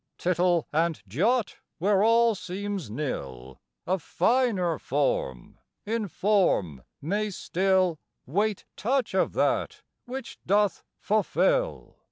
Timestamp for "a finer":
3.85-4.79